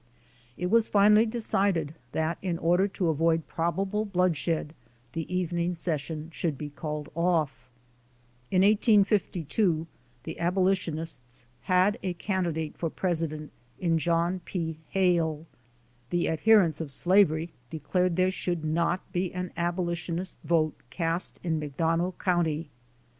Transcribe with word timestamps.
It 0.57 0.71
was 0.71 0.87
finally 0.87 1.27
decided 1.27 1.93
that 2.11 2.39
in 2.41 2.57
order 2.57 2.87
to 2.87 3.09
avoid 3.09 3.47
probable 3.47 4.03
blood 4.03 4.35
shed, 4.35 4.73
the 5.13 5.31
evening 5.31 5.75
session 5.75 6.31
should 6.33 6.57
be 6.57 6.71
called 6.71 7.09
off. 7.13 7.69
In 8.49 8.63
1852 8.63 9.85
the 10.23 10.39
abolitionists 10.39 11.45
had 11.65 11.99
a 12.01 12.15
candidate 12.15 12.79
for 12.79 12.89
president 12.89 13.51
in 13.79 13.99
John 13.99 14.39
P. 14.43 14.79
Hale. 14.89 15.45
The 16.09 16.29
adherents 16.29 16.81
of 16.81 16.89
slavery 16.89 17.51
declared 17.69 18.15
there 18.15 18.31
should 18.31 18.65
not 18.65 19.01
be 19.13 19.31
an 19.35 19.51
abolitionist 19.55 20.39
vote 20.43 20.73
cast 20.89 21.39
in 21.43 21.59
McDonough 21.59 22.17
county. 22.17 22.69